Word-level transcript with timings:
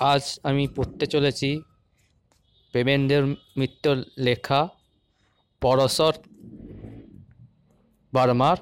আজ 0.00 0.40
আমি 0.42 0.68
পড়তে 0.68 1.06
চলেছি 1.06 1.62
প্রেমেন্দ্র 2.70 3.36
মিত্র 3.56 4.04
লেখা 4.18 4.68
পরশর 5.60 6.12
বার্মার 8.12 8.56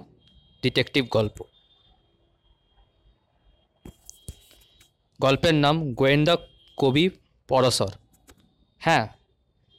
ডিটেকটিভ 0.62 1.06
গল্প। 1.10 1.42
গল্পের 5.20 5.54
নাম 5.54 5.94
গোয়েন্দা 5.94 6.36
কবি 6.76 7.10
পরশর। 7.48 7.90
হ্যাঁ 8.78 9.08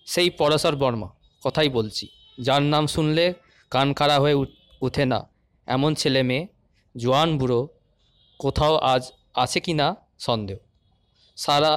সেই 0.05 0.29
পরশর 0.29 0.75
বর্মা, 0.75 1.09
কথাই 1.43 1.69
বলছি। 1.69 2.07
যার 2.41 2.61
নাম 2.61 2.87
শুনলে 2.87 3.33
কান 3.71 3.93
খাড়া 3.93 4.19
হয়ে 4.19 4.33
উঠ- 4.33 5.05
না। 5.05 5.29
এমন 5.65 5.95
ছেলে 5.95 6.23
মেয়ে, 6.23 6.47
জোয়ান 6.97 7.37
বুড়ো, 7.37 7.67
কোথাও 8.39 8.75
আজ 8.75 9.11
আছে 9.33 9.59
কি 9.59 9.73
না 9.73 9.95
সন্দেহ। 10.19 10.57
সারা 11.37 11.71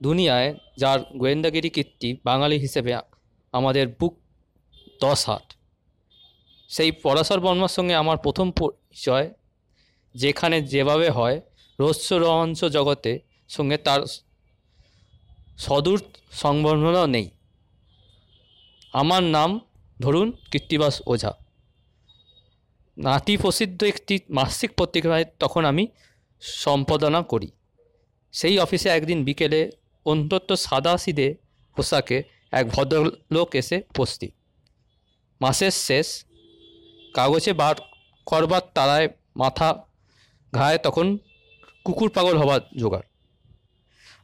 দুনিয়ায় 0.00 0.50
যার 0.76 0.98
গোয়েন্দাগিরি 1.16 1.70
কীর্তি 1.70 2.08
বাঙালি 2.24 2.56
হিসেবে 2.58 2.90
আমাদের 3.54 3.86
বুক 3.98 4.14
দশ 5.00 5.20
হাট 5.28 5.46
সেই 6.70 6.90
পরাশর 7.04 7.40
বর্মার 7.40 7.68
সঙ্গে 7.68 7.94
আমার 7.94 8.18
প্রথম 8.18 8.46
পরিচয়, 8.50 9.26
যেখানে 10.14 10.56
যেভাবে 10.62 11.08
হয় 11.10 11.36
রহস্য 11.78 12.08
রহস্য 12.14 12.62
জগতে 12.70 13.12
সঙ্গে 13.48 13.76
তার 13.76 14.00
সদূর 15.58 16.00
সংবর্ধনাও 16.32 17.06
নেই। 17.06 17.26
আমার 18.92 19.22
নাম 19.36 19.50
ধরুন 20.00 20.28
কীর্তিবাস 20.50 20.94
ওঝা। 21.06 21.32
নাতি 22.96 23.34
প্রসিদ্ধ 23.36 23.80
একটি 23.84 24.14
মাসিক 24.30 24.70
পত্রিকায় 24.78 25.24
তখন 25.38 25.62
আমি 25.64 25.84
সম্পাদনা 26.42 27.20
করি। 27.22 27.48
সেই 28.32 28.58
অফিসে 28.58 28.88
একদিন 28.88 29.24
বিকেলে 29.24 29.70
অন্তত 30.04 30.52
সাদা 30.52 30.98
সিদে 30.98 31.34
পোশাকে 31.76 32.22
এক 32.52 32.68
ভদ্রলোক 32.68 33.54
এসে 33.54 33.76
উপস্থিত। 33.76 34.32
মাসের 35.40 35.70
শেষ, 35.70 36.24
কাগজে 37.14 37.52
বার 37.52 37.74
করবার 38.26 38.60
তারায় 38.74 39.08
মাথা 39.36 39.84
ঘায়ে 40.54 40.78
তখন 40.78 41.18
কুকুর 41.84 42.10
পাগল 42.10 42.38
হবার 42.38 42.60
জোগাড়। 42.78 43.02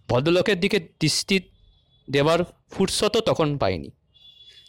ভদ্রলোকের 0.09 0.61
দিকে 0.61 0.89
দৃষ্টি 1.01 1.41
দেবার 2.11 2.45
ফুরসতও 2.71 3.21
তখন 3.21 3.59
পাইনি। 3.59 3.91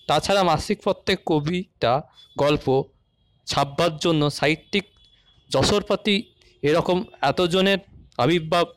তাছাড়া 0.07 0.43
মাসিক 0.43 0.79
পত্রে 0.83 1.17
কবিতা, 1.25 2.01
গল্প 2.37 2.83
ছাপবার 3.45 3.97
জন্য 3.97 4.31
সাহিত্যিক 4.31 4.83
যশোরপাতি 5.49 6.33
এরকম 6.61 7.03
এতজনের 7.21 7.77
আবির্ভাব 8.17 8.67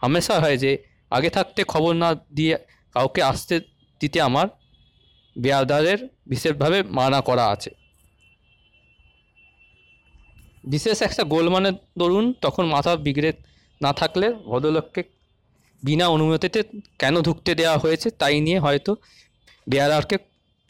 হামেশা 0.00 0.40
হয় 0.40 0.58
যে 0.58 0.84
আগে 1.10 1.30
থাকতে 1.30 1.64
খবর 1.64 1.92
না 1.94 2.14
দিয়ে 2.14 2.58
কাউকে 2.92 3.22
আসতে, 3.22 3.60
দিতে 4.00 4.20
আমার 4.20 4.46
বেয়াদারের 5.38 6.08
বিশেষভাবে 6.26 6.82
মানা 6.82 7.20
করা 7.20 7.46
আছে। 7.48 7.70
বিশেষ 10.64 11.02
একটা 11.02 11.24
গোলমানের 11.24 11.72
দরুন 11.98 12.32
তখন 12.32 12.64
মাথা 12.66 12.96
বিগড়ে 12.96 13.32
না 13.82 13.92
থাকলে 13.92 14.32
ভদ্রলোককে 14.32 15.02
বিনা 15.82 16.08
অনুমতিতে 16.08 16.62
কেন 16.98 17.20
ঢুকতে 17.20 17.54
দেওয়া 17.54 17.78
হয়েছে 17.78 18.10
তাই 18.10 18.40
নিয়ে 18.40 18.58
হয়তো 18.58 18.96
বেয়ারারকে 19.68 20.16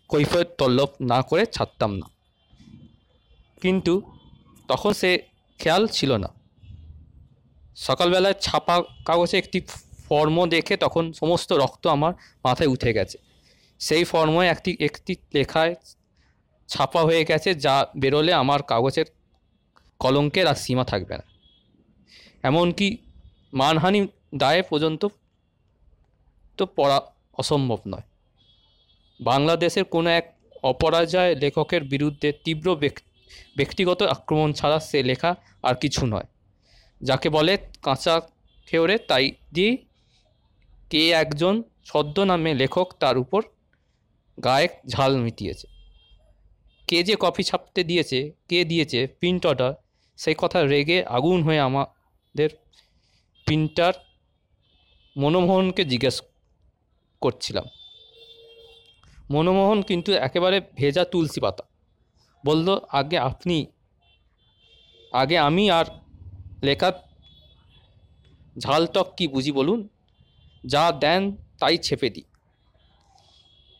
কৈফিয়ত 0.08 0.48
তল্লব 0.58 0.90
না 1.00 1.22
করে 1.22 1.46
ছাড়তাম 1.46 1.90
না। 1.94 2.06
কিন্তু 3.60 4.02
তখন 4.68 4.92
সে 4.92 5.18
খেয়াল 5.58 5.86
ছিল 5.86 6.16
না। 6.16 6.39
সকালবেলায় 7.76 8.34
ছাপা 8.34 8.82
কাগজে 9.04 9.38
একটি 9.38 9.60
ফর্ম 10.08 10.36
দেখে 10.46 10.76
তখন 10.76 11.12
সমস্ত 11.12 11.52
রক্ত 11.52 11.86
আমার 11.86 12.12
মাথায় 12.44 12.68
উঠে 12.68 12.92
গেছে। 12.92 13.18
সেই 13.80 14.04
ফর্মে 14.04 14.48
একটি 14.48 14.76
একটি 14.80 15.16
লেখায় 15.34 15.74
ছাপা 16.68 17.00
হয়ে 17.02 17.24
গেছে 17.24 17.54
যা 17.54 17.86
বেরোলে 17.96 18.32
আমার 18.32 18.62
কাগজের 18.62 19.06
কলঙ্কের 19.98 20.46
আর 20.46 20.54
সীমা 20.54 20.84
থাকবে 20.84 21.14
না। 21.16 21.24
এমনকি 22.42 22.96
মানহানি 23.52 24.08
দায়ে 24.34 24.62
পর্যন্ত 24.62 25.08
তো 26.58 26.66
পড়া 26.76 27.00
অসম্ভব 27.38 27.80
নয়। 27.86 28.06
বাংলাদেশের 29.20 29.84
কোনো 29.84 30.10
এক 30.10 30.26
অপরাজয় 30.62 31.34
লেখকের 31.34 31.84
বিরুদ্ধে 31.84 32.32
তীব্র 32.44 32.76
ব্যক্তিগত 33.56 34.02
আক্রমণ 34.02 34.52
ছাড়া 34.52 34.78
সে 34.80 35.02
লেখা 35.02 35.36
আর 35.62 35.74
কিছু 35.74 36.06
নয়। 36.06 36.28
যাকে 37.02 37.28
বলে 37.28 37.58
কাঁচা 37.82 38.20
খেওরে 38.66 38.98
তাই 38.98 39.32
দিয়ে 39.52 39.76
কে 40.90 41.10
একজন 41.10 41.62
ছদ্মনামে 41.84 42.54
লেখক 42.54 42.94
তার 43.00 43.18
উপর 43.18 43.42
গায়ে 44.44 44.68
ঝাল 44.88 45.16
মিটিয়েছে। 45.16 45.66
কে 46.88 47.02
যে 47.02 47.16
কপি 47.20 47.42
ছাপতে 47.42 47.84
দিয়েছে, 47.84 48.32
কে 48.48 48.64
দিয়েছে 48.64 49.06
প্রিন্ট 49.06 49.46
অর্ডার 49.46 49.74
সেই 50.16 50.34
কথা 50.38 50.66
রেগে 50.66 51.04
আগুন 51.04 51.42
হয়ে 51.42 51.60
আমাদের 51.60 52.48
প্রিন্টার 53.44 53.92
মনমোহনকে 55.16 55.84
জিজ্ঞেস 55.84 56.22
করছিলাম। 57.20 57.64
মনমোহন 59.30 59.82
কিন্তু 59.82 60.12
একেবারে 60.12 60.60
ভেজা 60.74 61.04
তুলসী 61.04 61.40
পাতা। 61.40 61.64
বলল, 62.46 62.78
আগে 62.88 63.18
আপনি, 63.18 63.66
আগে 65.12 65.38
আমি 65.38 65.70
আর 65.70 65.84
লেখার 66.62 66.92
ঝালটক 68.58 69.08
কি 69.16 69.24
বুঝি 69.28 69.52
বলুন? 69.52 69.88
যা 70.66 70.92
দেন 71.02 71.22
তাই 71.60 71.76
ছেপে 71.78 72.08
দিই 72.10 72.26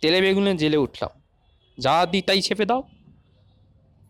তেলে 0.00 0.18
বেগুনে 0.20 0.52
জেলে 0.54 0.76
উঠলাম। 0.76 1.12
যা 1.78 1.94
দিই 2.06 2.22
তাই 2.22 2.40
ছেপে 2.42 2.64
দাও। 2.64 2.82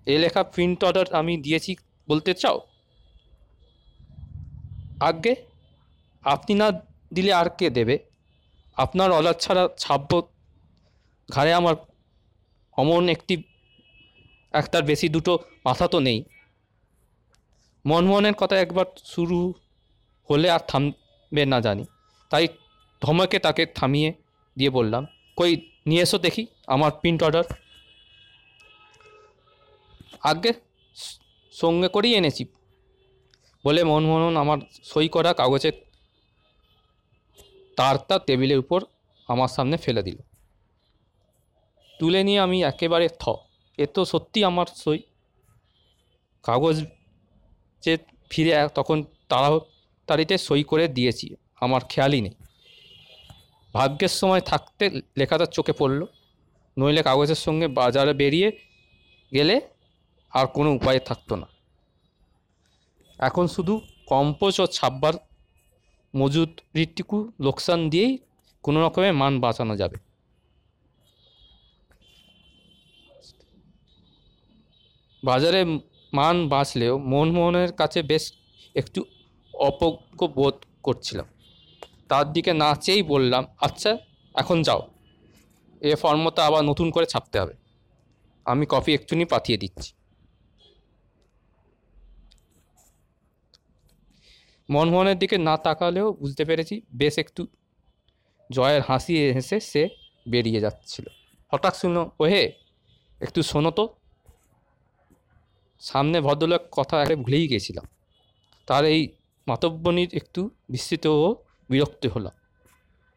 এ 0.06 0.14
লেখা 0.18 0.42
প্রিন্ট 0.44 0.80
অর্ডার 0.84 1.06
আমি 1.14 1.34
দিয়েছি 1.36 1.72
বলতে 2.08 2.34
চাও? 2.34 2.58
আগে 5.00 5.34
আপনি 6.22 6.52
না 6.54 6.66
দিলে 7.14 7.32
আর 7.32 7.48
কে 7.58 7.70
দেবে? 7.70 7.96
আপনার 8.76 9.10
অর্ডার 9.12 9.34
ছাড়া 9.34 9.64
ছাপব 9.78 10.24
ঘাড়ে 11.28 11.52
আমার 11.52 11.74
অমন 12.76 13.08
একটি, 13.08 13.34
একটার 14.52 14.82
বেশি 14.82 15.06
দুটো 15.08 15.32
মাথা 15.64 15.86
তো 15.88 15.98
নেই। 16.00 16.18
মনমোহনের 17.86 18.34
কথা 18.34 18.58
একবার 18.60 18.84
শুরু 19.04 19.54
হলে 20.30 20.50
আর 20.50 20.60
থামবে 20.68 21.46
না 21.46 21.60
জানি। 21.60 21.84
তাই 22.30 22.48
ধমকে 23.00 23.38
তাকে 23.38 23.66
থামিয়ে 23.66 24.14
দিয়ে 24.56 24.70
বললাম, 24.70 25.06
কই, 25.36 25.70
নিয়ে 25.86 26.02
এসো 26.02 26.18
দেখি 26.18 26.46
আমার 26.66 26.90
প্রিন্ট 26.90 27.22
অর্ডার 27.22 27.44
আগে 30.20 30.52
সঙ্গে 31.52 31.88
করেই 31.88 32.14
এনেছি। 32.14 32.44
বলে 33.64 33.84
মনমোহন 33.84 34.36
আমার 34.36 34.58
সই 34.84 35.08
করা 35.08 35.32
কাগজের 35.32 35.72
তারটা 37.76 38.18
টেবিলের 38.18 38.58
উপর 38.58 38.84
আমার 39.28 39.48
সামনে 39.48 39.76
ফেলে 39.76 40.02
দিল। 40.02 40.16
তুলে 41.98 42.24
নিয়ে 42.24 42.40
আমি 42.40 42.62
একেবারে 42.62 43.08
থ। 43.08 43.28
এ 43.78 43.86
তো 43.86 44.04
সত্যি 44.04 44.44
আমার 44.44 44.66
সই। 44.74 44.98
কাগজ 46.42 46.84
যে 47.84 47.92
ফিরে 48.30 48.52
তখন 48.78 48.96
তাড়াতাড়িতে 49.30 50.34
সই 50.46 50.62
করে 50.70 50.84
দিয়েছি, 50.96 51.26
আমার 51.64 51.82
খেয়ালই 51.90 52.20
নেই। 52.26 52.34
ভাগ্যের 53.74 54.12
সময় 54.20 54.42
থাকতে 54.50 54.84
লেখাটা 55.18 55.46
চোখে 55.56 55.74
পড়ল, 55.80 56.00
নইলে 56.76 57.02
কাগজের 57.08 57.40
সঙ্গে 57.46 57.66
বাজারে 57.80 58.12
বেরিয়ে 58.22 58.48
গেলে 59.32 59.56
আর 60.32 60.46
কোনো 60.56 60.70
উপায় 60.78 61.00
থাকতো 61.08 61.34
না। 61.42 61.46
এখন 63.18 63.44
শুধু 63.54 63.74
কম্পোজ 64.10 64.54
ও 64.62 64.66
ছাপবার 64.76 65.14
মজুরিটুকু 66.14 67.18
লোকসান 67.46 67.80
দিয়েই 67.92 68.12
কোনো 68.64 68.78
রকমে 68.84 69.10
মান 69.20 69.32
বাঁচানো 69.44 69.74
যাবে। 69.82 69.98
বাজারে 75.22 75.60
মান 76.12 76.36
বাঁচলেও 76.48 76.98
মনমোহনের 76.98 77.72
কাছে 77.72 78.02
বেশ 78.02 78.32
একটু 78.74 79.04
অপজ্ঞ 79.54 80.26
বোধ 80.26 80.56
করছিলাম। 80.82 81.26
তার 82.08 82.32
দিকে 82.32 82.52
না 82.52 82.74
চেয়েই 82.74 83.02
বললাম 83.02 83.44
আচ্ছা 83.60 83.98
এখন 84.34 84.62
যাও। 84.62 84.82
এ 85.82 85.96
ফর্মটা 85.96 86.46
আবার 86.46 86.62
নতুন 86.64 86.90
করে 86.90 87.06
ছাপতে 87.06 87.36
হবে। 87.40 87.54
আমি 88.46 88.64
কপি 88.68 88.90
একটুনি 88.94 89.24
পাঠিয়ে 89.24 89.58
দিচ্ছি। 89.58 89.90
মনমোহনের 94.68 95.18
দিকে 95.18 95.38
না 95.38 95.56
তাকালেও 95.56 96.12
বুঝতে 96.12 96.44
পেরেছি 96.44 96.82
বেশ 96.94 97.14
একটু 97.18 97.46
জয়ের 98.50 98.82
হাসি 98.88 99.14
হেসে 99.36 99.60
সে 99.60 99.82
বেরিয়ে 100.28 100.60
যাচ্ছিল। 100.60 101.06
হঠাৎ 101.52 101.74
শুনো 101.76 102.10
ওহে, 102.20 102.52
একটু 103.20 103.42
শোনো 103.42 103.70
তো। 103.70 103.84
সামনে 105.80 106.20
ভদ্রলোক 106.20 106.60
কথা 106.72 107.02
একটা 107.02 107.16
ভুলেই 107.16 107.48
গেছিলাম 107.48 107.86
তার 108.66 108.84
এই 108.84 109.08
মাতব্বনির 109.48 110.08
একটু 110.12 110.50
বিস্তৃত 110.68 111.06
ও 111.06 111.36
বিরক্ত 111.70 112.06
হলাম 112.06 112.32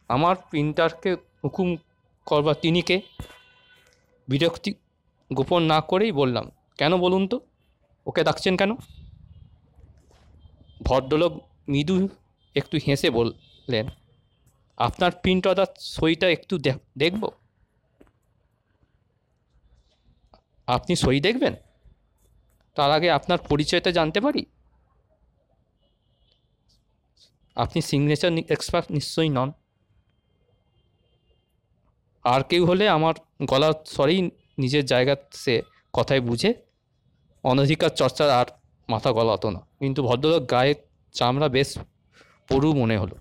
আমার 0.07 0.35
প্রিন্টারকে 0.35 1.15
হুকুম 1.43 1.75
করবার 2.25 2.55
তিনিকে 2.61 3.01
বিরক্তি 4.27 4.73
গোপন 5.33 5.63
না 5.63 5.81
করেই 5.81 6.11
বললাম, 6.11 6.51
কেন 6.77 6.97
বলুন 6.97 7.27
তো? 7.27 7.39
ওকে 8.05 8.23
ডাকছেন 8.23 8.57
কেন? 8.57 8.75
ভদ্রলোক 10.83 11.41
মৃদু 11.69 12.09
একটু 12.55 12.77
হেসে 12.87 13.09
বললেন, 13.09 13.87
আপনার 14.77 15.11
প্রিন্ট 15.11 15.47
অর্ডার 15.47 15.65
সইটা 15.79 16.29
একটু 16.29 16.57
দেখ- 16.57 16.79
দেখব? 16.97 17.29
আপনি 20.67 20.95
সই 20.95 21.19
দেখবেন? 21.19 21.55
তার 22.75 22.91
আগে 22.91 23.11
আপনার 23.11 23.37
পরিচয়টা 23.37 23.91
জানতে 23.91 24.21
পারি? 24.21 24.45
আপনি 27.55 27.81
সিগনেচার 27.81 28.31
এক্সপার্ট 28.49 28.91
নিশ্চয়ই 28.91 29.29
নন। 29.29 29.51
আর 32.23 32.43
কেউ 32.43 32.65
হলে 32.65 32.89
আমার 32.89 33.13
গলার 33.45 33.73
স্বরেই 33.85 34.31
নিজের 34.57 34.85
জায়গা 34.85 35.15
সে 35.33 35.61
কথায় 35.93 36.21
বুঝে। 36.21 36.53
অনধিকার 37.43 37.89
চর্চার 37.89 38.29
আর 38.29 38.45
মাথা 38.89 39.11
গলাতো 39.11 39.49
না। 39.49 39.59
কিন্তু 39.59 40.03
ভদ্রলোক 40.03 40.51
গায়ের 40.51 40.75
চামড়া 41.11 41.49
বেশ 41.49 41.77
পরু 42.49 42.73
মনে 42.73 42.97
হলো। 42.97 43.15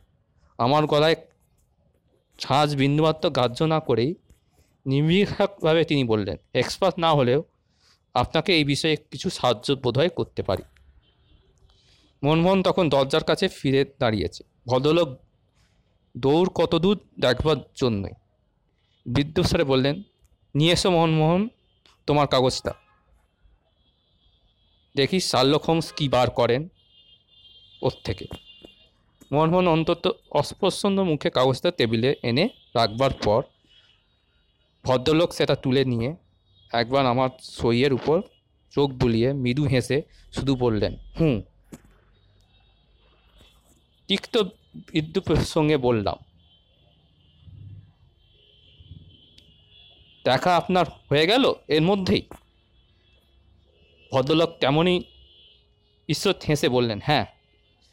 আমার 0.59 0.87
গলায় 0.87 1.17
ছাঁচ 2.39 2.75
বিন্দুমাত্র 2.75 3.31
গ্রাহ্য 3.31 3.63
না 3.63 3.81
করেই 3.81 4.15
নির্বিঘাতভাবে 4.87 5.85
তিনি 5.85 6.05
বললেন 6.05 6.37
এক্সপার্ট 6.55 6.99
না 6.99 7.15
হলেও 7.15 7.45
আপনাকে 8.15 8.51
এই 8.57 8.65
বিষয়ে 8.65 8.97
কিছু 9.11 9.31
সাহায্য 9.31 9.67
বোধহয় 9.75 10.09
করতে 10.09 10.43
পারি। 10.43 10.63
মনমোহন 12.23 12.63
তখন 12.63 12.89
দরজার 12.89 13.25
কাছে 13.25 13.49
ফিরে 13.49 13.85
দাঁড়িয়েছে। 13.99 14.45
ভদ্রলোক, 14.67 15.09
দৌড় 16.17 16.49
কত 16.55 16.75
দূর 16.75 16.97
দেখবার 17.19 17.57
জন্যই 17.77 18.15
বিদ্যুৎস্বরে 19.07 19.65
বললেন, 19.65 20.03
নিয়ে 20.55 20.73
এসো 20.73 20.91
মনমোহন, 20.91 21.49
তোমার 22.07 22.27
কাগজটা। 22.27 22.73
দেখি 24.95 25.21
শার্লক 25.21 25.63
হোমস 25.65 25.93
কী 25.93 26.09
বার 26.09 26.31
করেন 26.31 26.69
ওর 27.83 27.95
থেকে। 28.05 28.27
মনমোহন 29.33 29.69
অন্তত 29.69 30.05
অস্পর্শন্দ 30.31 31.01
মুখে 31.01 31.31
কাগজটা 31.31 31.71
টেবিলে 31.71 32.17
এনে 32.23 32.49
রাখবার 32.75 33.11
পর 33.25 33.43
ভদ্রলোক 34.85 35.33
সেটা 35.33 35.55
তুলে 35.55 35.85
নিয়ে 35.85 36.17
একবার 36.73 37.05
আমার 37.07 37.31
সইয়ের 37.57 37.93
উপর 37.93 38.17
চোখ 38.75 38.89
বুলিয়ে 38.93 39.29
মৃদু 39.43 39.65
হেসে 39.65 39.99
শুধু 40.33 40.53
বললেন, 40.57 40.93
হুম। 41.21 41.37
তিক্ত 44.09 44.35
বিদ্যুৎ 44.93 45.27
সঙ্গে 45.55 45.77
বললাম, 45.77 46.19
দেখা 50.25 50.51
আপনার 50.57 50.87
হয়ে 51.11 51.27
গেল 51.27 51.45
এর 51.69 51.83
মধ্যেই? 51.83 52.23
ভদ্রলোক 54.13 54.51
তেমনই 54.61 54.97
ঈশ্বর 56.09 56.35
হেসে 56.49 56.69
বললেন 56.69 56.99
হ্যাঁ 57.05 57.27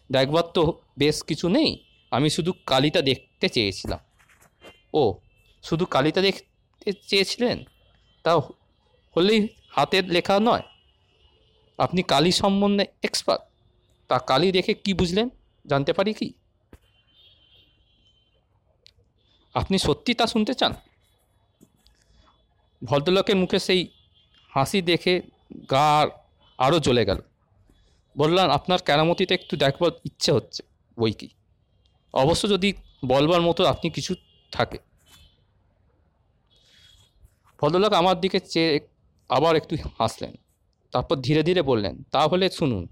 দেখবার 0.09 0.45
তো 0.53 0.63
বেশ 0.97 1.17
কিছু 1.23 1.45
নেই, 1.49 1.71
আমি 2.11 2.27
শুধু 2.29 2.51
কালিটা 2.65 3.01
দেখতে 3.01 3.47
চেয়েছিলাম। 3.49 4.01
ও, 4.93 5.03
শুধু 5.63 5.85
কালিটা 5.85 6.21
দেখতে 6.21 6.87
চেয়েছিলেন? 7.07 7.57
তা 8.25 8.31
হলেই 9.15 9.47
হাতের 9.71 10.05
লেখা 10.09 10.35
নয়। 10.39 10.65
আপনি 11.79 12.01
কালি 12.03 12.31
সম্বন্ধে 12.31 12.85
এক্সপার্ট 13.03 13.41
তা 14.07 14.19
কালি 14.19 14.51
দেখে 14.51 14.73
কি 14.73 14.91
বুঝলেন, 14.93 15.29
জানতে 15.65 15.93
পারি 15.93 16.13
কি? 16.13 16.33
আপনি 19.55 19.77
সত্যি 19.77 20.13
তা 20.13 20.25
শুনতে 20.27 20.53
চান? 20.53 20.73
ভদ্রলোকের 22.81 23.35
মুখে 23.35 23.59
সেই 23.59 23.81
হাসি 24.51 24.81
দেখে 24.81 25.21
গা 25.71 26.07
আরও 26.57 26.79
জ্বলে 26.79 27.03
গেল। 27.05 27.19
বললাম, 28.17 28.49
আপনার 28.49 28.79
কেরামতিতে 28.85 29.33
একটু 29.33 29.57
দেখবার 29.57 29.91
ইচ্ছে 30.05 30.31
হচ্ছে, 30.31 30.63
বই 30.97 31.13
কি? 31.13 31.29
অবশ্য 32.13 32.49
যদি 32.49 32.73
বলবার 33.05 33.41
মতো 33.41 33.61
আপনি 33.65 33.89
কিছু 33.89 34.15
থাকে। 34.51 34.77
ভদ্রলোক 37.59 37.93
আমার 37.93 38.19
দিকে 38.19 38.39
চেয়ে 38.39 38.79
আবার 39.29 39.53
একটু 39.55 39.73
হাসলেন। 39.99 40.33
তারপর 40.93 41.15
ধীরে 41.15 41.41
ধীরে 41.43 41.61
বললেন 41.61 41.95
তাহলে 42.11 42.45
শুনুন 42.49 42.83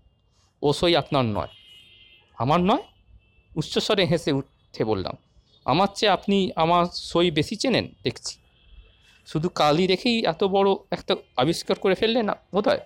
ও 0.62 0.68
সই 0.74 0.94
আপনার 0.96 1.26
নয়। 1.38 1.52
আমার 2.38 2.60
নয়? 2.60 2.84
উচ্চস্বরে 3.56 4.04
হেসে 4.06 4.32
উঠে 4.32 4.84
বললাম, 4.86 5.16
আমার 5.66 5.90
চেয়ে 5.96 6.12
আপনি 6.12 6.38
আমার 6.56 6.84
সই 7.12 7.28
বেশি 7.32 7.56
চেনেন? 7.56 7.86
দেখছি। 8.04 8.36
শুধু 9.28 9.48
কালি 9.62 9.86
দেখেই 9.88 10.18
এত 10.26 10.42
বড় 10.56 10.70
একটা 10.92 11.14
আবিষ্কার 11.38 11.78
করে 11.80 11.96
ফেললেন 11.96 12.26
না 12.26 12.36
বোধ 12.54 12.66
হয় 12.68 12.84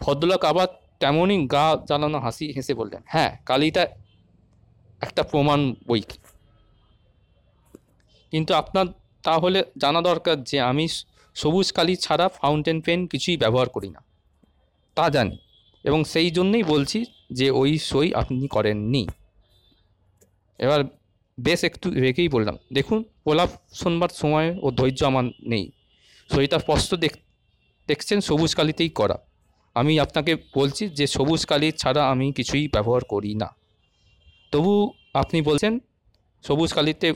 ভদ্রলোক 0.00 0.42
আবার 0.44 0.68
তেমনই 1.00 1.38
গা 1.46 1.66
জ্বালানো 1.88 2.18
হাসি 2.18 2.46
হেসে 2.52 2.74
বললেন 2.74 3.02
হ্যাঁ 3.06 3.30
কালিটা 3.46 3.84
একটা 5.00 5.22
প্রমাণ 5.22 5.60
বই। 5.86 6.02
কিন্তু 8.32 8.52
আপনার 8.54 8.86
তাহলে 9.24 9.58
জানা 9.76 10.00
দরকার 10.02 10.36
যে 10.44 10.58
আমি 10.70 10.84
সবুজ 11.34 11.72
কালি 11.72 11.96
ছাড়া 11.96 12.28
ফাউন্টেন 12.28 12.80
পেন 12.80 13.06
কিছুই 13.06 13.36
ব্যবহার 13.36 13.68
করি 13.68 13.88
না। 13.88 14.04
তা 14.94 15.10
জানি 15.10 15.38
এবং 15.84 16.04
সেই 16.04 16.30
জন্যই 16.30 16.62
বলছি 16.62 17.04
যে 17.30 17.50
ওই 17.50 17.78
সই 17.78 18.14
আপনি 18.14 18.48
করেননি। 18.48 19.06
এবার 20.58 20.84
বেশ 21.40 21.64
একটু 21.64 21.90
রেখেই 21.90 22.28
বললাম, 22.28 22.56
দেখুন, 22.72 23.04
প্রলাপ 23.24 23.48
শোনবার 23.74 24.08
সময় 24.08 24.58
ও 24.62 24.70
ধৈর্য 24.70 25.04
আমার 25.04 25.24
নেই। 25.24 25.70
সইটা 26.34 26.58
স্পষ্ট 26.58 26.94
দেখ, 26.94 27.12
দেখছেন 27.88 28.20
সবুজ 28.20 28.54
কালিতেই 28.54 28.88
করা। 28.88 29.18
আমি 29.74 30.00
আপনাকে 30.00 30.36
বলছি 30.54 30.88
যে 30.88 31.06
সবুজ 31.06 31.46
কালি 31.46 31.72
ছাড়া 31.72 32.10
আমি 32.10 32.32
কিছুই 32.32 32.68
ব্যবহার 32.68 33.04
করি 33.04 33.34
না। 33.34 33.54
তবু 34.52 34.92
আপনি 35.14 35.42
বলছেন, 35.42 35.80
সবুজ 36.42 36.72
কালিতে 36.72 37.12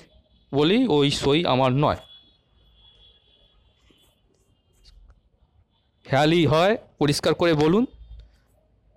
বলি 0.55 0.87
ওই 0.87 1.11
সই 1.11 1.45
আমার 1.45 1.73
নয়। 1.73 1.97
খেয়ালই 6.05 6.47
হয়, 6.47 6.77
পরিষ্কার 6.99 7.35
করে 7.35 7.55
বলুন। 7.55 7.87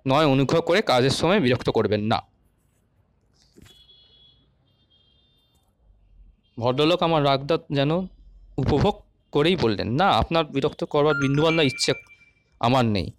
নয়, 0.07 0.25
অনুগ্রহ 0.25 0.61
করে 0.61 0.81
কাজের 0.81 1.09
সময় 1.09 1.39
বিরক্ত 1.39 1.69
করবেন 1.69 2.01
না। 2.01 2.21
ভদ্রলোক 6.59 7.03
আমার 7.03 7.23
রাগটা 7.23 7.57
যেন 7.71 7.91
উপভোগ 8.57 9.01
করেই 9.31 9.55
বললেন, 9.55 9.89
না, 9.89 10.09
আপনার 10.09 10.45
বিরক্ত 10.45 10.83
করবার 10.83 11.15
বিন্দুবাল্লা 11.15 11.63
ইচ্ছে 11.63 11.93
আমার 12.59 12.85
নেই। 12.85 13.11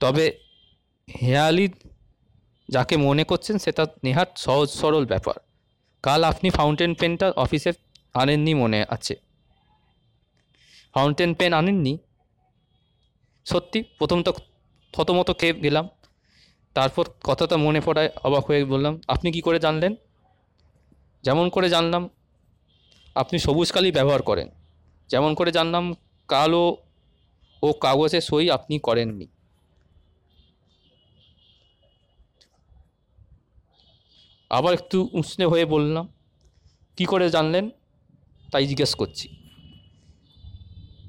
তবে 0.00 0.38
হেয়ালি 1.22 1.68
যাকে 2.68 2.96
মনে 2.96 3.24
করছেন 3.24 3.58
সেটা 3.58 3.86
নেহাত 4.04 4.36
সহজ 4.36 4.68
সরল 4.68 5.06
ব্যাপার। 5.06 5.34
কাল 6.02 6.24
আপনি 6.24 6.50
ফাউন্টেন 6.50 6.94
পেনটা 6.94 7.32
অফিসে 7.36 7.72
আনেননি 8.14 8.54
মনে 8.54 8.86
আছে। 8.88 9.16
ফাউন্টেন 10.94 11.34
পেন 11.34 11.52
আনেননি? 11.52 11.98
সত্যি, 13.50 13.82
প্রথম 13.98 14.22
তো 14.22 14.32
থতমতো 14.92 15.34
খেয়ে 15.34 15.52
গেলাম 15.52 15.88
তারপর 16.74 17.04
কথাটা 17.24 17.56
মনে 17.56 17.80
পড়ায় 17.80 18.10
অবাক 18.24 18.44
হয়ে 18.46 18.64
বললাম, 18.64 19.00
আপনি 19.08 19.32
কি 19.32 19.40
করে 19.40 19.58
জানলেন? 19.58 19.94
যেমন 21.22 21.48
করে 21.48 21.68
জানলাম, 21.68 22.08
আপনি 23.14 23.38
সবুজ 23.38 23.72
কালি 23.72 23.92
ব্যবহার 23.92 24.22
করেন। 24.22 24.48
যেমন 25.08 25.34
করে 25.34 25.50
জানলাম, 25.52 25.94
কালো 26.28 26.76
ও 27.62 27.72
কাগজে 27.72 28.20
সই 28.20 28.50
আপনি 28.50 28.78
করেননি। 28.78 29.26
আবার 34.50 34.72
একটু 34.74 35.08
উষ্ণে 35.12 35.46
হয়ে 35.46 35.64
বললাম, 35.64 36.08
কি 36.96 37.04
করে 37.04 37.30
জানলেন? 37.30 37.70
তাই 38.52 38.66
জিজ্ঞেস 38.66 38.94
করছি। 38.94 39.28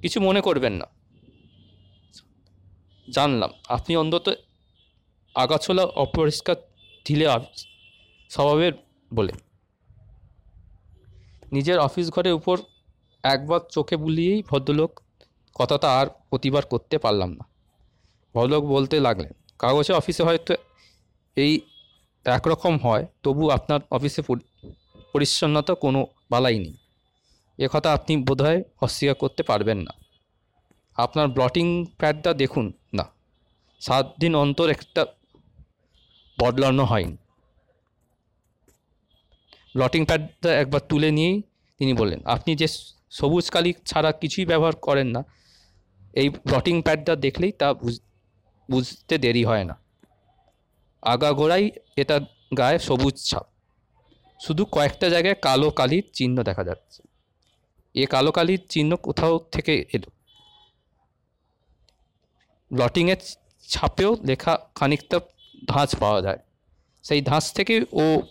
কিছু 0.01 0.22
মনে 0.22 0.41
করবেন 0.41 0.74
না। 0.74 0.99
জানলাম। 3.12 3.50
আপনি 3.70 3.96
অন্তত 3.96 4.38
আগাছলা 5.36 5.84
অপরিষ্কার 5.84 6.56
ঢিলে 7.08 7.28
স্বভাবের 8.30 8.74
বলে। 9.13 9.34
নিজের 11.51 11.80
অফিস 11.80 12.10
ঘরের 12.10 12.34
উপর 12.34 12.62
একবার 13.24 13.60
চোখে 13.70 13.98
বুলিয়েই 13.98 14.44
ভদ্রলোক 14.50 15.00
কথাটা 15.56 16.00
আর 16.00 16.08
প্রতিবার 16.30 16.66
করতে 16.66 16.98
পারলাম 16.98 17.30
না। 17.30 17.48
ভদ্রলোক 18.36 18.66
বলতে 18.66 19.00
লাগলেন, 19.00 19.32
কাগজে 19.60 19.94
অফিসে 19.94 20.24
হয়তো 20.24 20.56
এই 21.36 21.62
একরকম 22.25 22.78
হয়, 22.78 23.06
তবু 23.24 23.50
আপনার 23.50 23.80
অফিসে 23.92 24.22
পরি- 24.22 24.70
পরিচ্ছন্নতা 25.13 25.74
কোনো 25.74 26.06
বালাই 26.30 26.60
নেই। 26.60 26.74
কথা 27.72 27.94
আপনি 27.94 28.18
বোধহয় 28.18 28.63
অস্বীকার 28.82 29.16
করতে 29.16 29.44
পারবেন 29.44 29.78
না। 29.78 30.09
আপনার 31.00 31.27
ব্লটিং 31.27 31.86
প্যাডটা 31.98 32.34
দেখুন। 32.34 32.74
না, 32.94 33.06
সাত 33.79 34.13
দিন 34.20 34.36
অন্তর 34.36 34.70
একটা 34.70 35.06
বদলানো 36.39 36.86
হয়নি। 36.86 37.18
ব্লটিং 39.75 40.06
প্যাডটা 40.06 40.60
একবার 40.60 40.82
তুলে 40.89 41.12
নিয়েই 41.12 41.41
তিনি 41.77 41.94
বললেন, 41.94 42.20
আপনি 42.25 42.56
যে 42.56 42.68
সবুজ 43.10 43.50
কালি 43.50 43.74
ছাড়া 43.86 44.12
কিছুই 44.12 44.46
ব্যবহার 44.46 44.75
করেন 44.75 45.08
না, 45.08 45.24
এই 46.13 46.29
ব্লটিং 46.29 46.82
প্যাডটা 46.82 47.15
দেখলেই 47.15 47.51
তা 47.51 47.74
বুঝ- 47.74 48.01
বুঝতে 48.72 49.18
দেরি 49.18 49.44
হয় 49.44 49.63
না। 49.63 49.79
আগাগোড়াই 51.01 51.72
এটা 51.98 52.20
গায়ে 52.58 52.79
সবুজ 52.79 53.29
ছাপ। 53.29 53.46
শুধু 54.39 54.65
কয়েকটা 54.65 55.10
জায়গায় 55.10 55.36
কালো 55.36 55.72
কালির 55.72 56.03
চিহ্ন 56.13 56.44
দেখা 56.44 56.63
যাচ্ছে। 56.63 57.03
এ 57.94 58.06
কালো 58.06 58.32
কালির 58.32 58.68
চিহ্ন 58.70 58.96
কোথাও 58.96 59.39
থেকে 59.51 59.86
এলো। 59.94 60.19
ব্লটিংয়ের 62.74 63.18
ছাপেও 63.68 64.18
লেখা 64.26 64.60
খানিকটা 64.76 65.20
ধাঁচ 65.68 65.96
পাওয়া 65.96 66.22
যায়। 66.22 66.38
সেই 67.04 67.22
ধাঁচ 67.22 67.54
থেকে 67.54 67.86
ও 67.94 68.22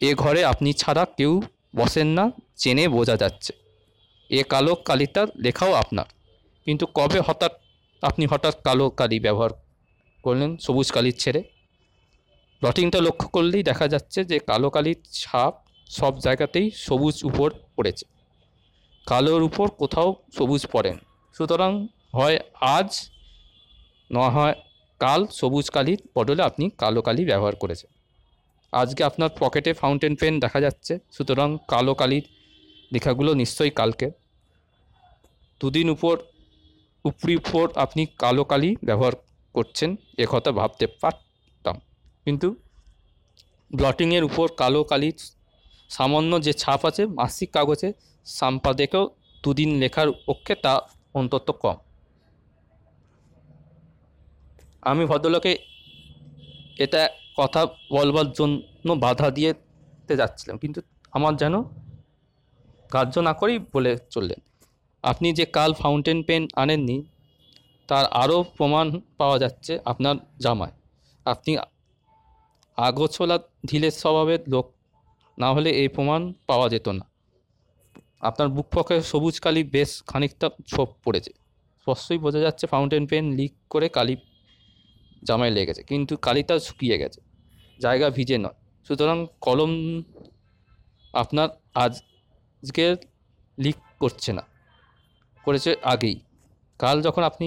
এ 0.00 0.14
ঘরে 0.14 0.44
আপনি 0.44 0.72
ছাড়া 0.72 1.04
কেউ 1.04 1.42
বসেন 1.76 2.06
না, 2.06 2.30
চেনে 2.56 2.88
বোঝা 2.88 3.16
যাচ্ছে। 3.16 3.52
এ 4.30 4.42
কালো 4.42 4.74
কালিটা 4.74 5.26
লেখাও 5.36 5.72
আপনার। 5.72 6.04
কিন্তু 6.64 6.86
কবে 6.86 7.20
হঠাৎ 7.20 7.52
আপনি 8.02 8.26
হঠাৎ 8.26 8.62
কালো 8.62 8.90
কালি 8.90 9.20
ব্যবহার 9.20 9.50
করলেন 10.22 10.56
সবুজ 10.56 10.92
কালির 10.92 11.14
ছেড়ে? 11.18 11.42
ব্লটিংটা 12.60 13.00
লক্ষ্য 13.00 13.28
করলেই 13.28 13.62
দেখা 13.62 13.88
যাচ্ছে 13.88 14.24
যে 14.24 14.38
কালো 14.38 14.70
কালির 14.70 14.96
ছাপ 15.12 15.54
সব 15.86 16.18
জায়গাতেই 16.18 16.70
সবুজ 16.70 17.24
উপর 17.24 17.52
পড়েছে। 17.76 18.06
কালোর 19.06 19.42
উপর 19.42 19.70
কোথাও 19.70 20.14
সবুজ 20.38 20.66
পড়েন। 20.72 20.98
সুতরাং 21.36 21.86
হয় 22.18 22.38
আজ, 22.60 22.90
না 24.10 24.30
হয় 24.30 24.54
কাল 25.00 25.26
সবুজ 25.26 25.70
কালির 25.70 26.00
বদলে 26.16 26.42
আপনি 26.42 26.70
কালো 26.70 27.02
কালি 27.02 27.24
ব্যবহার 27.24 27.56
করেছেন। 27.56 27.90
আজকে 28.72 29.04
আপনার 29.04 29.30
পকেটে 29.40 29.72
ফাউন্টেন 29.72 30.16
পেন 30.16 30.40
দেখা 30.40 30.60
যাচ্ছে, 30.60 30.98
সুতরাং 31.12 31.58
কালো 31.68 31.94
কালির 31.94 32.22
লেখাগুলো 32.92 33.34
নিশ্চয়ই 33.34 33.70
কালকে। 33.70 34.10
দুদিন 35.60 35.90
উপর, 35.90 36.18
উপরি 37.04 37.36
উপর 37.36 37.72
আপনি 37.76 38.06
কালো 38.18 38.44
কালি 38.44 38.76
ব্যবহার 38.84 39.12
করছেন, 39.54 39.96
এ 40.18 40.26
কথা 40.30 40.50
ভাবতে 40.52 40.86
পারতাম। 40.86 41.80
কিন্তু 42.24 42.54
ব্লটিংয়ের 43.74 44.24
উপর 44.24 44.46
কালো 44.56 44.84
কালির 44.84 45.18
সামান্য 45.90 46.42
যে 46.42 46.52
ছাপ 46.52 46.80
আছে, 46.86 47.06
মাসিক 47.06 47.50
কাগজে, 47.50 47.92
সাম্পাদেকেও 48.26 49.04
দুদিন 49.44 49.70
লেখার 49.76 50.08
পক্ষে 50.26 50.54
তা 50.54 50.80
অন্তত 51.14 51.50
কম। 51.50 51.76
আমি 54.90 55.02
ভদ্রলোকে 55.10 55.52
এটা 56.84 57.02
কথা 57.40 57.62
বলবার 57.96 58.28
জন্য 58.38 58.88
বাধা 59.04 59.28
দিয়ে 59.36 59.50
তে 60.06 60.14
যাচ্ছিলাম, 60.20 60.56
কিন্তু 60.62 60.80
আমার 61.16 61.32
যেন 61.42 61.54
কার্য 62.94 63.14
না 63.28 63.32
করেই 63.40 63.58
বলে 63.74 63.92
চললেন। 64.14 64.40
আপনি 65.04 65.26
যে 65.38 65.44
কাল 65.56 65.70
ফাউন্টেন 65.80 66.18
পেন 66.28 66.42
আনেননি, 66.62 66.96
তার 67.88 68.04
আরও 68.22 68.38
প্রমাণ 68.56 68.86
পাওয়া 69.18 69.36
যাচ্ছে 69.42 69.72
আপনার 69.92 70.16
জামায়। 70.44 70.74
আপনি 71.26 71.52
আগোছলা 72.78 73.36
ঢিলের 73.68 73.94
স্বভাবের 74.02 74.40
লোক, 74.52 74.66
না 75.38 75.48
হলে 75.54 75.70
এই 75.82 75.88
প্রমাণ 75.96 76.20
পাওয়া 76.48 76.66
যেত 76.72 76.86
না। 76.98 77.04
আপনার 78.28 78.48
বুক 78.56 78.66
পক্ষে 78.74 78.96
সবুজ 79.10 79.36
কালি 79.44 79.62
বেশ 79.74 79.90
খানিকটা 80.10 80.46
ছোপ 80.70 80.88
পড়েছে। 81.04 81.32
স্পষ্টই 81.80 82.18
বোঝা 82.24 82.40
যাচ্ছে 82.46 82.64
ফাউন্টেন 82.72 83.04
পেন 83.10 83.24
লিক 83.38 83.54
করে 83.72 83.86
কালি 83.96 84.14
জামায় 85.22 85.52
লেগেছে 85.56 85.82
কিন্তু 85.90 86.14
কালিটা 86.26 86.54
শুকিয়ে 86.66 86.96
গেছে, 87.02 87.20
জায়গা 87.78 88.06
ভিজে 88.16 88.36
নয়। 88.44 88.56
সুতরাং 88.86 89.18
কলম 89.46 89.72
আপনার 91.14 91.48
আজকে 91.84 92.84
লিক 93.58 93.78
করছে 94.02 94.30
না, 94.38 94.44
করেছে 95.46 95.70
আগেই। 95.92 96.16
কাল 96.80 96.96
যখন 97.06 97.22
আপনি 97.30 97.46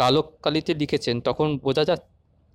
কালো 0.00 0.20
কালিতে 0.44 0.72
লিখেছেন, 0.80 1.16
তখন 1.28 1.48
বোঝা 1.64 1.82
যা 1.88 1.96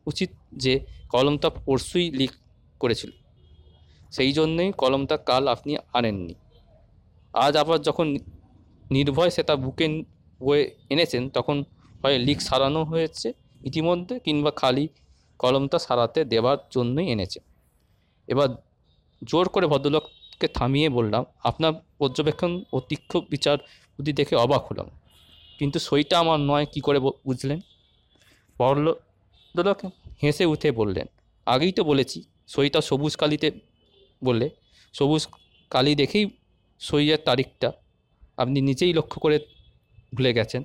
উচিত 0.07 0.29
যে 0.63 0.73
কলমটা 1.13 1.49
পরশুই 1.65 2.07
লিক 2.19 2.33
করেছিল। 2.81 3.11
সেই 4.15 4.31
জন্যই 4.37 4.69
কলমটা 4.81 5.15
কাল 5.29 5.43
আপনি 5.55 5.71
আনেননি। 5.97 6.35
আজ 7.33 7.53
আবার 7.61 7.77
যখন 7.87 8.07
নির্ভয় 8.85 9.31
সেটা 9.37 9.53
বুকে 9.63 9.87
বয়ে 10.39 10.63
এনেছেন, 10.93 11.23
তখন 11.37 11.57
হয় 12.01 12.17
লিক 12.27 12.39
সারানো 12.47 12.81
হয়েছে। 12.91 13.29
ইতিমধ্যে 13.65 14.15
কিংবা 14.25 14.51
খালি 14.61 14.85
কলমটা 15.39 15.77
সারাতে 15.85 16.19
দেওয়ার 16.31 16.57
জন্যই 16.75 17.07
এনেছে। 17.13 17.39
এবার 18.27 18.49
জোর 19.21 19.45
করে 19.53 19.65
ভদ্রলোককে 19.73 20.47
থামিয়ে 20.57 20.87
বললাম, 20.97 21.23
আপনার 21.49 21.73
পর্যবেক্ষণ 21.99 22.51
ও 22.75 22.77
তীক্ষ্ণ 22.89 23.15
বিচার 23.33 23.57
বুদ্ধি 23.95 24.13
দেখে 24.19 24.35
অবাক 24.45 24.63
হলাম। 24.69 24.87
কিন্তু 25.59 25.77
সইটা 25.87 26.15
আমার 26.23 26.39
নয়, 26.49 26.65
কি 26.73 26.79
করে 26.87 26.99
বুঝলেন? 27.27 27.59
ভদ্রলোক 28.57 29.79
হেসে 30.23 30.45
উঠে 30.53 30.69
বললেন, 30.79 31.07
আগেই 31.47 31.73
তো 31.77 31.81
বলেছি, 31.91 32.19
সইটা 32.53 32.79
সবুজ 32.89 33.13
কালিতে 33.21 33.47
বললে, 34.21 34.47
সবুজ 34.93 35.23
কালি 35.71 35.91
দেখেই 36.01 36.25
সইয়ের 36.81 37.21
তারিখটা। 37.27 37.69
আপনি 38.41 38.57
নিজেই 38.69 38.91
লক্ষ্য 38.99 39.17
করে 39.23 39.37
ভুলে 40.15 40.31
গেছেন, 40.37 40.61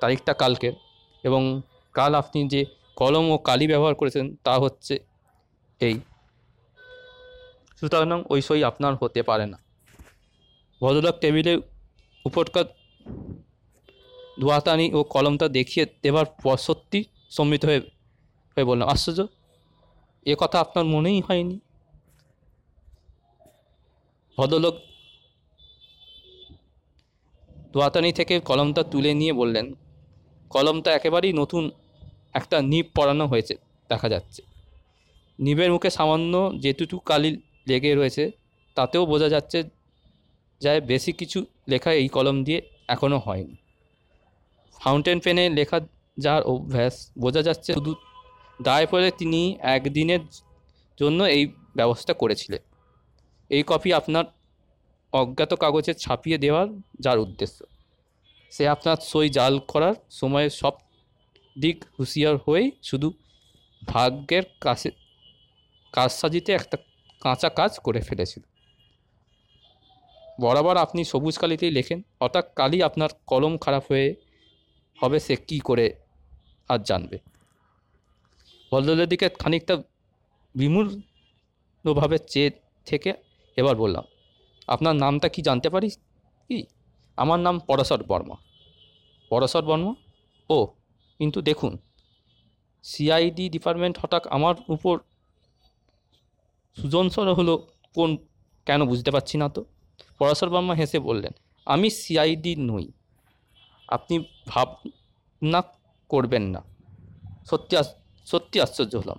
তারিখটা 0.00 0.32
কালকের 0.42 0.74
এবং 1.24 1.42
কাল 1.92 2.14
আপনি 2.14 2.48
যে 2.48 2.64
কলম 2.96 3.30
ও 3.30 3.38
কালি 3.38 3.66
ব্যবহার 3.66 3.94
করেছেন 3.94 4.36
তা 4.36 4.58
হচ্ছে 4.58 4.98
এই। 5.80 6.00
সুতরাং 7.80 8.24
ওই 8.30 8.42
সই 8.42 8.64
আপনার 8.64 8.94
হতে 9.02 9.22
পারে 9.22 9.46
না। 9.46 9.58
ভদ্রলোক 10.82 11.18
টেবিলে 11.20 11.60
উপরকার 12.24 12.64
ধোয়াতানি 14.40 14.94
ও 14.94 15.04
কলমটা 15.04 15.48
দেখিয়ে 15.48 15.86
দেবার 16.02 16.24
পর 16.24 16.56
সত্যি 16.56 17.04
সম্মিত 17.30 17.64
হয়ে 17.64 17.80
হয়ে 18.56 18.64
বললাম, 18.64 18.88
আশ্চর্য, 18.88 19.26
এ 20.26 20.34
কথা 20.38 20.60
আপনার 20.60 20.84
মনেই 20.84 21.20
হয়নি? 21.20 21.60
ভদ্রলোক 24.38 24.74
দোয়াতানি 27.72 28.12
থেকে 28.12 28.40
কলমটা 28.40 28.82
তুলে 28.82 29.14
নিয়ে 29.14 29.32
বললেন 29.32 29.74
কলমটা 30.50 30.90
একেবারেই 30.94 31.32
নতুন 31.32 31.70
একটা 32.38 32.56
নিব 32.70 32.86
পরানো 32.96 33.24
হয়েছে, 33.26 33.54
দেখা 33.90 34.08
যাচ্ছে। 34.08 34.40
নিবের 35.38 35.70
মুখে 35.72 35.90
সামান্য 35.90 36.34
যেটুকু 36.62 36.96
কালি 37.10 37.30
লেগে 37.68 37.90
রয়েছে, 37.94 38.24
তাতেও 38.76 39.02
বোঝা 39.06 39.28
যাচ্ছে 39.28 39.58
যায় 40.60 40.80
বেশি 40.80 41.12
কিছু 41.12 41.38
লেখা 41.68 41.90
এই 41.92 42.08
কলম 42.08 42.36
দিয়ে 42.44 42.60
এখনও 42.88 43.18
হয়নি। 43.18 43.56
ফাউন্টেন 44.80 45.18
পেনে 45.24 45.44
লেখা 45.50 45.78
যার 46.18 46.42
অভ্যাস, 46.42 46.94
বোঝা 47.18 47.42
যাচ্ছে 47.42 47.70
শুধু 47.74 47.92
দায় 48.62 48.86
পড়ে 48.86 49.08
তিনি 49.10 49.40
একদিনের 49.76 50.22
জন্য 50.98 51.20
এই 51.36 51.42
ব্যবস্থা 51.76 52.12
করেছিলেন। 52.12 52.62
এই 53.50 53.62
কপি 53.66 53.90
আপনার 53.92 54.24
অজ্ঞাত 55.12 55.52
কাগজে 55.54 55.92
ছাপিয়ে 55.94 56.38
দেওয়ার 56.38 56.68
যার 57.00 57.18
উদ্দেশ্য। 57.18 57.58
সে 58.52 58.64
আপনার 58.68 58.98
সই 59.10 59.28
জাল 59.28 59.54
করার 59.72 59.96
সময় 60.10 60.48
সব 60.60 60.74
দিক 61.56 61.78
হুঁশিয়ার 61.94 62.36
হয়ে 62.46 62.64
শুধু 62.82 63.08
ভাগ্যের 63.82 64.44
কাছে 64.60 64.88
কাজ 65.94 66.10
সাজিতে 66.20 66.50
একটা 66.52 66.76
কাঁচা 67.22 67.48
কাজ 67.48 67.72
করে 67.78 68.00
ফেলেছিল। 68.00 68.42
বরাবর 70.40 70.76
আপনি 70.76 71.00
সবুজ 71.04 71.34
কালিতেই 71.38 71.72
লেখেন 71.78 71.98
হঠাৎ 72.22 72.46
কালি 72.56 72.78
আপনার 72.82 73.10
কলম 73.26 73.54
খারাপ 73.58 73.84
হয়ে 73.90 74.08
হবে, 74.98 75.18
সে 75.20 75.34
কী 75.48 75.58
করে 75.60 75.86
আর 76.68 76.78
জানবে? 76.88 77.16
ভদ্রলোকের 78.72 79.08
দিকে 79.08 79.26
খানিকটা 79.42 79.74
বিমূর্ণভাবে 80.54 82.16
চেয়ে 82.32 82.50
থেকে 82.86 83.10
এবার 83.56 83.74
বললাম, 83.76 84.04
আপনার 84.68 84.94
নামটা 84.96 85.28
কি 85.28 85.40
জানতে 85.42 85.68
পারি 85.70 85.88
কি? 86.50 86.58
আমার 87.22 87.40
নাম 87.46 87.56
পরাশর 87.68 88.00
বর্মা। 88.10 88.36
পরাশর 89.30 89.64
বর্মা? 89.68 89.92
ও, 90.56 90.58
কিন্তু 91.18 91.38
দেখুন 91.48 91.72
সিআইডি 92.82 93.44
ডিপার্টমেন্ট 93.54 93.96
হঠাৎ 94.02 94.24
আমার 94.36 94.54
উপর 94.68 94.94
সুজনসর 96.76 97.26
হলো 97.38 97.54
কোন, 97.94 98.10
কেন 98.66 98.80
বুঝতে 98.90 99.10
পারছি 99.10 99.34
না 99.38 99.46
তো? 99.48 99.60
পরাশর 100.18 100.48
বর্মা 100.54 100.74
হেসে 100.74 100.98
বললেন, 100.98 101.32
আমি 101.66 101.88
সিআইডি 101.90 102.52
নই। 102.70 102.86
আপনি 103.88 104.14
ভাবনা 104.46 105.60
করবেন 106.08 106.44
না। 106.54 106.60
সত্যি 107.50 107.74
সত্যি 108.26 108.56
আশ্চর্য 108.60 108.94
হলাম। 108.96 109.18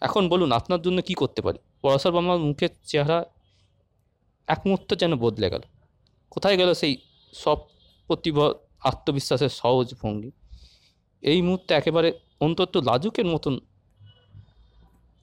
এখন 0.00 0.22
বলুন, 0.32 0.50
আপনার 0.52 0.80
জন্য 0.82 0.98
কি 1.08 1.14
করতে 1.14 1.40
পারি? 1.42 1.58
পরাশর 1.82 2.12
বর্মার 2.12 2.38
মুখের 2.38 2.72
চেহারা 2.90 3.18
এক 4.46 4.60
মুহূর্ত 4.66 4.90
যেন 4.94 5.12
বদলে 5.16 5.48
গেল। 5.50 5.64
কোথায় 6.32 6.56
গেল 6.56 6.70
সেই 6.74 6.94
সব 7.32 7.58
প্রতিভ, 8.06 8.38
আত্মবিশ্বাসের 8.80 9.48
সহজ 9.48 9.88
ভঙ্গি? 10.02 10.30
এই 11.22 11.42
মুহূর্তে 11.42 11.74
একেবারে 11.74 12.08
অন্তত 12.40 12.76
লাজুকের 12.76 13.26
মতন 13.26 13.54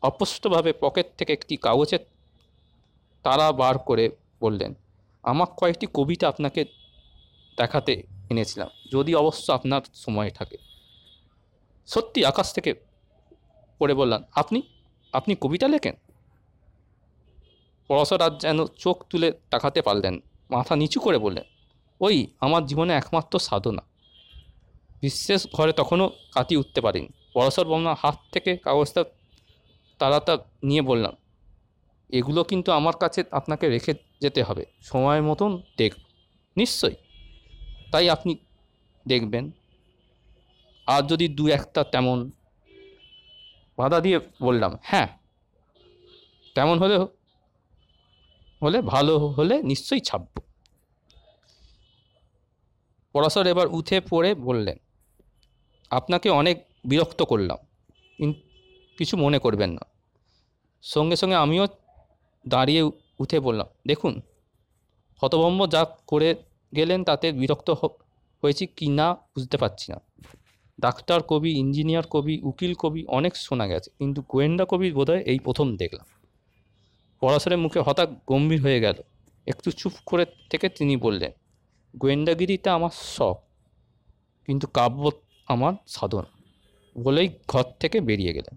অস্পষ্টভাবে 0.01 0.71
পকেট 0.79 1.07
থেকে 1.17 1.31
একটি 1.33 1.55
কাগজের 1.57 1.99
তারা 3.23 3.51
বার 3.51 3.75
করে 3.77 4.05
বললেন 4.41 4.71
আমার 5.23 5.47
কয়েকটি 5.57 5.87
কবিতা 5.93 6.25
আপনাকে 6.27 6.61
দেখাতে 7.57 7.93
এনেছিলাম, 8.29 8.69
যদি 8.91 9.11
অবশ্য 9.15 9.45
আপনার 9.53 9.81
সময় 9.93 10.29
থাকে। 10.29 10.57
সত্যি 11.87 12.19
আকাশ 12.25 12.47
থেকে 12.53 12.71
পড়ে 13.79 13.93
বললেন 13.93 14.21
আপনি 14.35 14.59
আপনি 15.13 15.33
কবিতা 15.41 15.67
লেখেন? 15.67 15.95
আজ 18.25 18.33
যেন 18.41 18.59
চোখ 18.65 18.97
তুলে 19.09 19.27
তাকাতে 19.49 19.81
পারলেন 19.81 20.15
মাথা 20.49 20.73
নিচু 20.75 20.99
করে 20.99 21.17
বললেন, 21.17 21.45
ওই 22.01 22.15
আমার 22.45 22.61
জীবনে 22.65 22.93
একমাত্র 22.93 23.33
সাধনা। 23.47 23.83
বিশেষ 25.01 25.41
ঘরে 25.55 25.73
তখনও 25.73 26.05
কাটিয়ে 26.35 26.59
উঠতে 26.61 26.79
পারিনি। 26.81 27.09
পরশর 27.33 27.65
বর্মার 27.71 27.97
হাত 28.01 28.17
থেকে 28.33 28.51
কাগজটা 28.65 29.01
তাড়াতা 29.99 30.33
নিয়ে 30.63 30.83
বললাম, 30.89 31.13
এগুলো 32.09 32.41
কিন্তু 32.43 32.69
আমার 32.71 32.95
কাছে 32.97 33.19
আপনাকে 33.31 33.65
রেখে 33.69 33.93
যেতে 34.21 34.41
হবে। 34.43 34.63
সময় 34.81 35.21
মতন 35.21 35.51
দেখ 35.77 35.91
নিশ্চয়ই। 36.57 36.97
তাই 37.91 38.05
আপনি 38.15 38.31
দেখবেন। 39.05 39.45
আর 40.87 41.01
যদি 41.01 41.25
দু 41.37 41.43
একটা 41.57 41.81
তেমন 41.93 42.17
বাধা 43.77 43.99
দিয়ে 44.05 44.17
বললাম 44.41 44.71
হ্যাঁ 44.83 45.07
তেমন 46.55 46.75
হলে 46.79 46.95
হলে 48.61 48.77
ভালো 48.93 49.13
হলে 49.37 49.55
নিশ্চয়ই 49.71 50.03
ছাপব। 50.07 50.33
পরাশর 53.15 53.45
এবার 53.53 53.67
উঠে 53.77 53.97
পড়ে 54.11 54.29
বললেন, 54.47 54.77
আপনাকে 55.91 56.27
অনেক 56.41 56.57
বিরক্ত 56.89 57.19
করলাম। 57.31 57.59
কিছু 58.97 59.15
মনে 59.23 59.39
করবেন 59.45 59.71
না। 59.77 59.83
সঙ্গে 60.83 61.15
সঙ্গে 61.21 61.37
আমিও 61.45 61.65
দাঁড়িয়ে 62.45 62.81
উঠে 63.23 63.37
বললাম, 63.47 63.67
দেখুন, 63.89 64.13
হতভম্ব 65.21 65.59
যা 65.73 65.81
করে 66.11 66.29
গেলেন 66.73 66.99
তাতে 67.09 67.27
বিরক্ত 67.41 67.69
হয়েছি 68.43 68.63
কি 68.77 68.87
না 68.99 69.07
বুঝতে 69.33 69.57
পারছি 69.61 69.87
না। 69.91 69.97
ডাক্তার 70.79 71.19
কবি, 71.31 71.51
ইঞ্জিনিয়ার 71.63 72.05
কবি, 72.13 72.35
উকিল 72.49 72.73
কবি 72.83 73.01
অনেক 73.17 73.33
শোনা 73.45 73.65
গেছে, 73.71 73.89
কিন্তু 73.99 74.19
গোয়েন্দা 74.31 74.65
কবি 74.71 74.87
বোধহয় 74.97 75.21
এই 75.31 75.39
প্রথম 75.45 75.67
দেখলাম। 75.81 76.07
পরাশরের 77.19 77.57
মুখে 77.57 77.79
হঠাৎ 77.79 78.09
গম্ভীর 78.27 78.61
হয়ে 78.61 78.79
গেল। 78.79 78.97
একটু 79.47 79.71
চুপ 79.71 79.93
করে 80.05 80.25
থেকে 80.49 80.69
তিনি 80.69 80.97
বললেন, 80.97 81.31
গোয়েন্দাগিরিটা 81.97 82.73
আমার 82.73 82.89
শখ, 83.15 83.37
কিন্তু 84.45 84.67
কাব্য 84.67 85.11
আমার 85.47 85.73
সাধন। 85.87 86.25
বলেই 86.95 87.29
ঘর 87.47 87.63
থেকে 87.79 88.01
বেরিয়ে 88.01 88.33
গেলেন। 88.33 88.55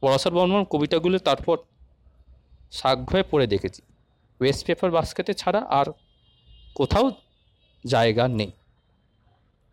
পরাশর 0.00 0.30
বর্মন 0.30 0.64
কবিতাগুলো 0.64 1.18
তারপর 1.18 1.58
সাগ্রহে 2.70 3.24
পড়ে 3.30 3.46
দেখেছি। 3.46 3.82
ওয়েস্ট 4.40 4.66
পেপার 4.66 4.90
বাস্কেটে 4.90 5.34
ছাড়া 5.34 5.60
আর 5.60 5.86
কোথাও 6.74 7.12
জায়গা 7.86 8.28
নেই। 8.28 8.52